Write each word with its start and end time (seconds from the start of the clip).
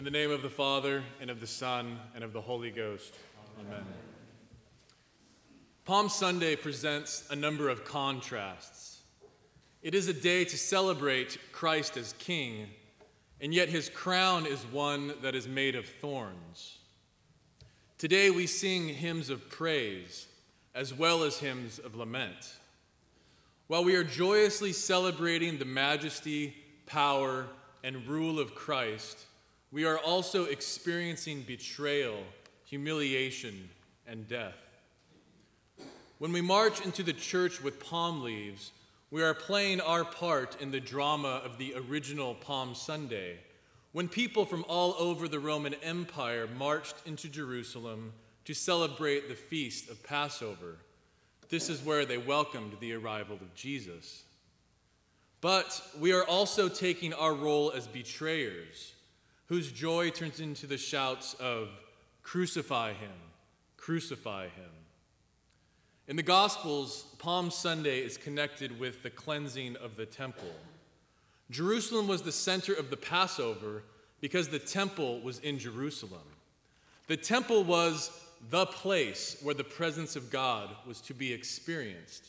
In 0.00 0.04
the 0.04 0.10
name 0.10 0.30
of 0.30 0.40
the 0.40 0.48
Father, 0.48 1.02
and 1.20 1.28
of 1.28 1.40
the 1.40 1.46
Son, 1.46 1.98
and 2.14 2.24
of 2.24 2.32
the 2.32 2.40
Holy 2.40 2.70
Ghost. 2.70 3.14
Amen. 3.60 3.84
Palm 5.84 6.08
Sunday 6.08 6.56
presents 6.56 7.28
a 7.28 7.36
number 7.36 7.68
of 7.68 7.84
contrasts. 7.84 9.02
It 9.82 9.94
is 9.94 10.08
a 10.08 10.14
day 10.14 10.46
to 10.46 10.56
celebrate 10.56 11.36
Christ 11.52 11.98
as 11.98 12.14
King, 12.14 12.68
and 13.42 13.52
yet 13.52 13.68
his 13.68 13.90
crown 13.90 14.46
is 14.46 14.60
one 14.72 15.12
that 15.20 15.34
is 15.34 15.46
made 15.46 15.74
of 15.74 15.84
thorns. 15.84 16.78
Today 17.98 18.30
we 18.30 18.46
sing 18.46 18.88
hymns 18.88 19.28
of 19.28 19.50
praise 19.50 20.28
as 20.74 20.94
well 20.94 21.24
as 21.24 21.40
hymns 21.40 21.78
of 21.78 21.94
lament. 21.94 22.54
While 23.66 23.84
we 23.84 23.96
are 23.96 24.04
joyously 24.04 24.72
celebrating 24.72 25.58
the 25.58 25.66
majesty, 25.66 26.54
power, 26.86 27.48
and 27.84 28.06
rule 28.06 28.40
of 28.40 28.54
Christ, 28.54 29.26
we 29.72 29.84
are 29.84 29.98
also 29.98 30.44
experiencing 30.44 31.42
betrayal, 31.42 32.18
humiliation, 32.64 33.68
and 34.06 34.26
death. 34.28 34.56
When 36.18 36.32
we 36.32 36.40
march 36.40 36.84
into 36.84 37.02
the 37.02 37.12
church 37.12 37.62
with 37.62 37.80
palm 37.80 38.22
leaves, 38.22 38.72
we 39.10 39.22
are 39.22 39.34
playing 39.34 39.80
our 39.80 40.04
part 40.04 40.60
in 40.60 40.70
the 40.70 40.80
drama 40.80 41.40
of 41.44 41.58
the 41.58 41.74
original 41.74 42.34
Palm 42.34 42.74
Sunday, 42.74 43.38
when 43.92 44.08
people 44.08 44.44
from 44.44 44.64
all 44.68 44.94
over 44.98 45.26
the 45.26 45.40
Roman 45.40 45.74
Empire 45.82 46.48
marched 46.56 46.96
into 47.06 47.28
Jerusalem 47.28 48.12
to 48.44 48.54
celebrate 48.54 49.28
the 49.28 49.34
feast 49.34 49.90
of 49.90 50.02
Passover. 50.04 50.76
This 51.48 51.68
is 51.68 51.84
where 51.84 52.04
they 52.04 52.18
welcomed 52.18 52.76
the 52.78 52.92
arrival 52.94 53.36
of 53.36 53.54
Jesus. 53.54 54.22
But 55.40 55.80
we 55.98 56.12
are 56.12 56.24
also 56.24 56.68
taking 56.68 57.12
our 57.12 57.34
role 57.34 57.72
as 57.74 57.86
betrayers, 57.86 58.92
whose 59.50 59.72
joy 59.72 60.08
turns 60.10 60.38
into 60.38 60.64
the 60.64 60.78
shouts 60.78 61.34
of, 61.34 61.68
Crucify 62.22 62.92
him, 62.92 63.10
crucify 63.76 64.44
him. 64.44 64.70
In 66.06 66.14
the 66.14 66.22
Gospels, 66.22 67.04
Palm 67.18 67.50
Sunday 67.50 67.98
is 67.98 68.16
connected 68.16 68.78
with 68.78 69.02
the 69.02 69.10
cleansing 69.10 69.74
of 69.78 69.96
the 69.96 70.06
temple. 70.06 70.54
Jerusalem 71.50 72.06
was 72.06 72.22
the 72.22 72.30
center 72.30 72.72
of 72.72 72.90
the 72.90 72.96
Passover 72.96 73.82
because 74.20 74.48
the 74.48 74.60
temple 74.60 75.20
was 75.20 75.40
in 75.40 75.58
Jerusalem. 75.58 76.20
The 77.08 77.16
temple 77.16 77.64
was 77.64 78.12
the 78.50 78.66
place 78.66 79.36
where 79.42 79.56
the 79.56 79.64
presence 79.64 80.14
of 80.14 80.30
God 80.30 80.68
was 80.86 81.00
to 81.00 81.14
be 81.14 81.32
experienced. 81.32 82.28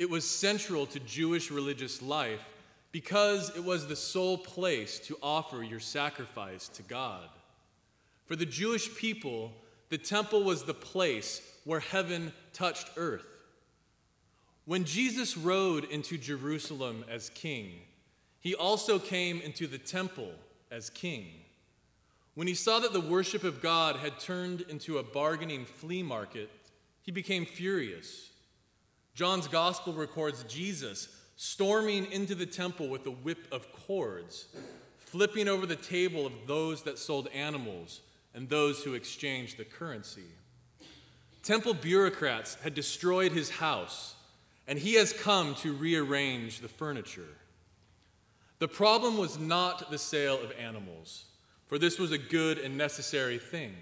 It 0.00 0.10
was 0.10 0.28
central 0.28 0.86
to 0.86 0.98
Jewish 0.98 1.52
religious 1.52 2.02
life 2.02 2.44
because 2.92 3.54
it 3.56 3.64
was 3.64 3.86
the 3.86 3.96
sole 3.96 4.38
place 4.38 4.98
to 5.00 5.16
offer 5.22 5.62
your 5.62 5.80
sacrifice 5.80 6.68
to 6.68 6.82
God. 6.82 7.28
For 8.26 8.36
the 8.36 8.46
Jewish 8.46 8.94
people, 8.96 9.52
the 9.88 9.98
temple 9.98 10.44
was 10.44 10.64
the 10.64 10.74
place 10.74 11.42
where 11.64 11.80
heaven 11.80 12.32
touched 12.52 12.90
earth. 12.96 13.26
When 14.64 14.84
Jesus 14.84 15.36
rode 15.36 15.84
into 15.84 16.16
Jerusalem 16.16 17.04
as 17.08 17.30
king, 17.30 17.72
he 18.40 18.54
also 18.54 18.98
came 18.98 19.40
into 19.40 19.66
the 19.66 19.78
temple 19.78 20.32
as 20.70 20.90
king. 20.90 21.26
When 22.34 22.46
he 22.46 22.54
saw 22.54 22.78
that 22.78 22.92
the 22.92 23.00
worship 23.00 23.44
of 23.44 23.60
God 23.60 23.96
had 23.96 24.20
turned 24.20 24.62
into 24.62 24.98
a 24.98 25.02
bargaining 25.02 25.64
flea 25.64 26.02
market, 26.02 26.50
he 27.02 27.10
became 27.10 27.44
furious. 27.44 28.30
John's 29.14 29.48
gospel 29.48 29.92
records 29.92 30.44
Jesus 30.44 31.08
storming 31.42 32.04
into 32.12 32.34
the 32.34 32.44
temple 32.44 32.86
with 32.86 33.06
a 33.06 33.10
whip 33.10 33.46
of 33.50 33.66
cords, 33.72 34.48
flipping 34.98 35.48
over 35.48 35.64
the 35.64 35.74
table 35.74 36.26
of 36.26 36.34
those 36.46 36.82
that 36.82 36.98
sold 36.98 37.28
animals 37.28 38.02
and 38.34 38.46
those 38.46 38.84
who 38.84 38.92
exchanged 38.92 39.56
the 39.56 39.64
currency. 39.64 40.26
Temple 41.42 41.72
bureaucrats 41.72 42.56
had 42.56 42.74
destroyed 42.74 43.32
his 43.32 43.48
house, 43.48 44.16
and 44.68 44.78
he 44.78 44.92
has 44.96 45.14
come 45.14 45.54
to 45.54 45.72
rearrange 45.72 46.60
the 46.60 46.68
furniture. 46.68 47.38
The 48.58 48.68
problem 48.68 49.16
was 49.16 49.38
not 49.38 49.90
the 49.90 49.96
sale 49.96 50.38
of 50.42 50.52
animals, 50.58 51.24
for 51.68 51.78
this 51.78 51.98
was 51.98 52.12
a 52.12 52.18
good 52.18 52.58
and 52.58 52.76
necessary 52.76 53.38
thing. 53.38 53.74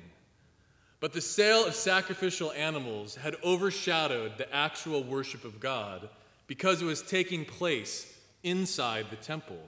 But 1.01 1.13
the 1.13 1.21
sale 1.21 1.67
of 1.67 1.75
sacrificial 1.75 2.53
animals 2.53 3.17
had 3.17 3.35
overshadowed 3.43 4.39
the 4.39 4.55
actual 4.55 5.03
worship 5.03 5.45
of 5.45 5.59
God 5.59 6.09
because 6.49 6.83
it 6.83 6.87
was 6.87 7.03
taking 7.03 7.45
place 7.45 8.13
inside 8.43 9.07
the 9.11 9.17
temple. 9.17 9.61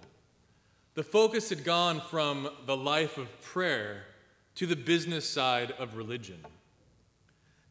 The 0.95 1.05
focus 1.05 1.51
had 1.51 1.63
gone 1.63 2.03
from 2.11 2.49
the 2.67 2.77
life 2.77 3.17
of 3.17 3.41
prayer 3.41 4.07
to 4.57 4.67
the 4.67 4.75
business 4.75 5.29
side 5.29 5.73
of 5.79 5.97
religion. 5.97 6.45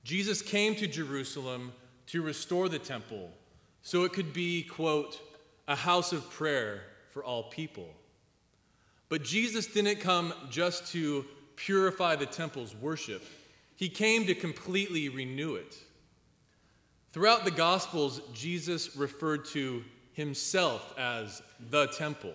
Jesus 0.05 0.41
came 0.41 0.75
to 0.75 0.87
Jerusalem 0.87 1.73
to 2.07 2.21
restore 2.21 2.69
the 2.69 2.79
temple 2.79 3.29
so 3.81 4.03
it 4.03 4.13
could 4.13 4.31
be, 4.31 4.63
quote, 4.63 5.19
a 5.67 5.75
house 5.75 6.13
of 6.13 6.29
prayer 6.31 6.81
for 7.11 7.23
all 7.23 7.43
people. 7.43 7.89
But 9.09 9.23
Jesus 9.23 9.67
didn't 9.67 9.99
come 9.99 10.33
just 10.49 10.91
to 10.93 11.25
purify 11.55 12.15
the 12.15 12.25
temple's 12.25 12.75
worship, 12.75 13.23
he 13.75 13.89
came 13.89 14.25
to 14.25 14.35
completely 14.35 15.09
renew 15.09 15.55
it. 15.55 15.75
Throughout 17.11 17.43
the 17.43 17.51
Gospels, 17.51 18.21
Jesus 18.33 18.95
referred 18.95 19.45
to 19.45 19.83
himself 20.13 20.93
as 20.97 21.41
the 21.71 21.87
temple. 21.87 22.33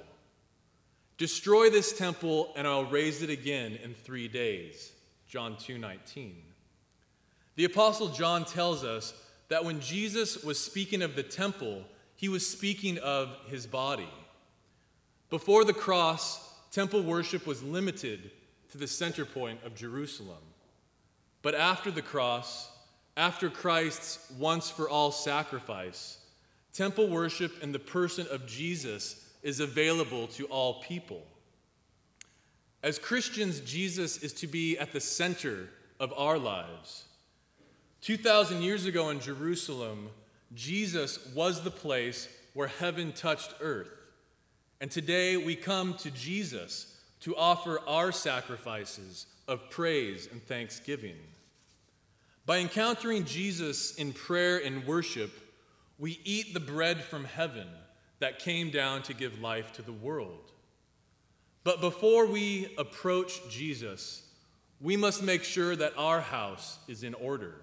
Destroy 1.16 1.70
this 1.70 1.96
temple 1.96 2.52
and 2.56 2.66
I'll 2.66 2.84
raise 2.84 3.22
it 3.22 3.30
again 3.30 3.78
in 3.82 3.94
3 3.94 4.26
days. 4.26 4.90
John 5.28 5.56
2:19. 5.56 6.42
The 7.54 7.64
apostle 7.64 8.08
John 8.08 8.44
tells 8.44 8.82
us 8.82 9.14
that 9.48 9.64
when 9.64 9.80
Jesus 9.80 10.42
was 10.42 10.58
speaking 10.58 11.02
of 11.02 11.14
the 11.14 11.22
temple, 11.22 11.84
he 12.16 12.28
was 12.28 12.48
speaking 12.48 12.98
of 12.98 13.36
his 13.46 13.66
body. 13.66 14.08
Before 15.30 15.64
the 15.64 15.72
cross, 15.72 16.40
temple 16.72 17.02
worship 17.02 17.46
was 17.46 17.62
limited 17.62 18.32
to 18.72 18.78
the 18.78 18.88
center 18.88 19.24
point 19.24 19.62
of 19.62 19.76
Jerusalem. 19.76 20.42
But 21.42 21.54
after 21.54 21.92
the 21.92 22.02
cross, 22.02 22.70
after 23.16 23.48
Christ's 23.48 24.18
once 24.38 24.70
for 24.70 24.88
all 24.88 25.12
sacrifice, 25.12 26.18
temple 26.72 27.08
worship 27.08 27.62
in 27.62 27.72
the 27.72 27.78
person 27.78 28.26
of 28.30 28.46
Jesus 28.46 29.24
is 29.42 29.60
available 29.60 30.26
to 30.28 30.46
all 30.46 30.82
people. 30.82 31.22
As 32.82 32.98
Christians, 32.98 33.60
Jesus 33.60 34.22
is 34.22 34.32
to 34.34 34.46
be 34.46 34.78
at 34.78 34.92
the 34.92 35.00
center 35.00 35.68
of 36.00 36.12
our 36.16 36.38
lives. 36.38 37.04
2,000 38.02 38.62
years 38.62 38.84
ago 38.84 39.08
in 39.10 39.20
Jerusalem, 39.20 40.10
Jesus 40.54 41.18
was 41.34 41.62
the 41.62 41.70
place 41.70 42.28
where 42.52 42.68
heaven 42.68 43.12
touched 43.12 43.54
earth. 43.60 43.88
And 44.80 44.90
today 44.90 45.36
we 45.36 45.56
come 45.56 45.94
to 45.94 46.10
Jesus 46.10 47.00
to 47.20 47.34
offer 47.36 47.80
our 47.86 48.12
sacrifices 48.12 49.26
of 49.48 49.70
praise 49.70 50.28
and 50.30 50.42
thanksgiving. 50.46 51.16
By 52.46 52.58
encountering 52.58 53.24
Jesus 53.24 53.94
in 53.94 54.12
prayer 54.12 54.58
and 54.58 54.86
worship, 54.86 55.32
we 55.98 56.20
eat 56.24 56.52
the 56.52 56.60
bread 56.60 57.02
from 57.02 57.24
heaven 57.24 57.66
that 58.18 58.38
came 58.38 58.70
down 58.70 59.02
to 59.04 59.14
give 59.14 59.40
life 59.40 59.72
to 59.74 59.82
the 59.82 59.92
world. 59.92 60.52
But 61.62 61.80
before 61.80 62.26
we 62.26 62.74
approach 62.76 63.40
Jesus, 63.48 64.22
we 64.80 64.96
must 64.96 65.22
make 65.22 65.42
sure 65.42 65.74
that 65.74 65.94
our 65.96 66.20
house 66.20 66.78
is 66.86 67.02
in 67.02 67.14
order. 67.14 67.54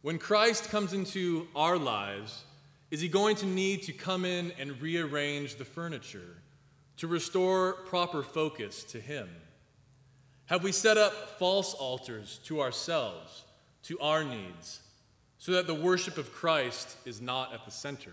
When 0.00 0.18
Christ 0.18 0.70
comes 0.70 0.94
into 0.94 1.46
our 1.54 1.76
lives, 1.76 2.44
is 2.90 3.00
he 3.00 3.08
going 3.08 3.36
to 3.36 3.46
need 3.46 3.82
to 3.82 3.92
come 3.92 4.24
in 4.24 4.52
and 4.58 4.80
rearrange 4.80 5.56
the 5.56 5.64
furniture 5.64 6.38
to 6.96 7.06
restore 7.06 7.72
proper 7.72 8.22
focus 8.22 8.84
to 8.84 9.00
him? 9.00 9.28
Have 10.46 10.62
we 10.62 10.72
set 10.72 10.96
up 10.96 11.38
false 11.38 11.74
altars 11.74 12.40
to 12.44 12.62
ourselves, 12.62 13.42
to 13.86 13.98
our 14.00 14.24
needs, 14.24 14.80
so 15.38 15.52
that 15.52 15.66
the 15.66 15.74
worship 15.74 16.18
of 16.18 16.32
Christ 16.32 16.96
is 17.04 17.20
not 17.20 17.52
at 17.52 17.64
the 17.64 17.70
center? 17.70 18.12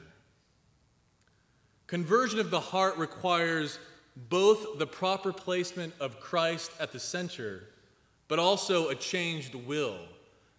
Conversion 1.87 2.39
of 2.39 2.49
the 2.49 2.59
heart 2.59 2.97
requires 2.97 3.79
both 4.15 4.77
the 4.77 4.87
proper 4.87 5.33
placement 5.33 5.93
of 5.99 6.19
Christ 6.19 6.71
at 6.79 6.91
the 6.91 6.99
center, 6.99 7.63
but 8.27 8.39
also 8.39 8.89
a 8.89 8.95
changed 8.95 9.55
will 9.55 9.97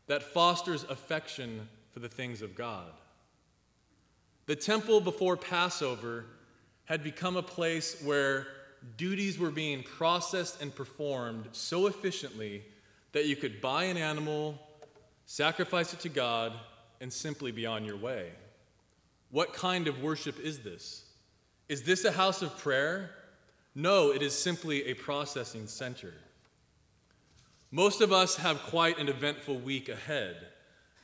that 0.06 0.22
fosters 0.22 0.84
affection 0.84 1.68
for 1.92 2.00
the 2.00 2.08
things 2.08 2.42
of 2.42 2.54
God. 2.54 2.90
The 4.46 4.56
temple 4.56 5.00
before 5.00 5.36
Passover 5.36 6.26
had 6.84 7.02
become 7.02 7.36
a 7.36 7.42
place 7.42 8.02
where 8.02 8.46
duties 8.96 9.38
were 9.38 9.50
being 9.50 9.82
processed 9.82 10.60
and 10.60 10.74
performed 10.74 11.48
so 11.52 11.86
efficiently 11.86 12.62
that 13.12 13.26
you 13.26 13.36
could 13.36 13.60
buy 13.60 13.84
an 13.84 13.96
animal, 13.96 14.60
sacrifice 15.26 15.92
it 15.92 16.00
to 16.00 16.08
God, 16.08 16.52
and 17.00 17.12
simply 17.12 17.52
be 17.52 17.66
on 17.66 17.84
your 17.84 17.96
way. 17.96 18.30
What 19.30 19.52
kind 19.52 19.88
of 19.88 20.02
worship 20.02 20.38
is 20.38 20.60
this? 20.60 21.04
Is 21.68 21.82
this 21.82 22.04
a 22.04 22.12
house 22.12 22.40
of 22.42 22.56
prayer 22.58 23.10
No, 23.74 24.12
it 24.12 24.22
is 24.22 24.32
simply 24.32 24.86
a 24.86 24.94
processing 24.94 25.66
center. 25.66 26.14
Most 27.72 28.00
of 28.00 28.12
us 28.12 28.36
have 28.36 28.62
quite 28.62 28.98
an 28.98 29.08
eventful 29.08 29.58
week 29.58 29.88
ahead, 29.88 30.36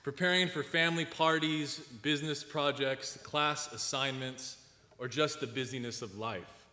preparing 0.05 0.49
for 0.49 0.63
family 0.63 1.05
parties, 1.05 1.81
business 2.03 2.45
projects, 2.45 3.17
class 3.25 3.73
assignments, 3.73 4.57
or 4.97 5.09
just 5.09 5.41
the 5.41 5.49
busyness 5.49 6.01
of 6.01 6.17
life. 6.17 6.67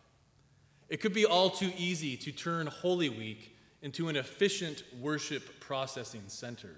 It 0.88 1.00
could 1.00 1.12
be 1.12 1.26
all 1.26 1.50
too 1.50 1.72
easy 1.76 2.16
to 2.18 2.30
turn 2.30 2.68
Holy 2.68 3.08
Week 3.08 3.56
into 3.82 4.08
an 4.08 4.16
efficient 4.16 4.84
worship 5.00 5.60
processing 5.60 6.22
center. 6.28 6.76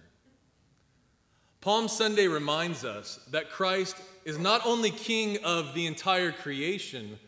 Palm 1.61 1.89
Sunday 1.89 2.27
reminds 2.27 2.85
us 2.85 3.21
that 3.31 3.51
Christ 3.51 3.97
is 4.25 4.39
not 4.39 4.65
only 4.65 4.91
king 4.91 5.39
of 5.45 5.75
the 5.75 5.87
entire 5.87 6.33
creation, 6.33 7.19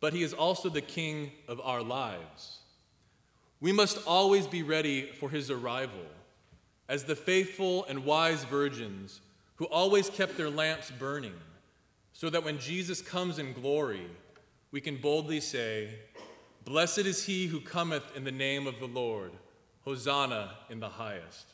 but 0.00 0.14
he 0.14 0.22
is 0.22 0.32
also 0.32 0.70
the 0.70 0.80
king 0.80 1.32
of 1.48 1.60
our 1.60 1.82
lives. 1.82 2.60
We 3.60 3.72
must 3.72 3.98
always 4.06 4.46
be 4.46 4.62
ready 4.62 5.06
for 5.06 5.28
his 5.28 5.50
arrival 5.50 6.06
as 6.88 7.04
the 7.04 7.16
faithful 7.16 7.84
and 7.86 8.04
wise 8.04 8.44
virgins 8.44 9.20
who 9.56 9.66
always 9.66 10.08
kept 10.10 10.36
their 10.36 10.50
lamps 10.50 10.90
burning, 10.90 11.34
so 12.12 12.30
that 12.30 12.44
when 12.44 12.58
Jesus 12.58 13.00
comes 13.00 13.38
in 13.38 13.52
glory, 13.52 14.06
we 14.70 14.80
can 14.80 14.96
boldly 14.96 15.40
say, 15.40 15.90
Blessed 16.64 16.98
is 17.00 17.24
he 17.24 17.46
who 17.46 17.60
cometh 17.60 18.16
in 18.16 18.24
the 18.24 18.32
name 18.32 18.66
of 18.66 18.80
the 18.80 18.88
Lord. 18.88 19.32
Hosanna 19.84 20.52
in 20.70 20.80
the 20.80 20.88
highest. 20.88 21.53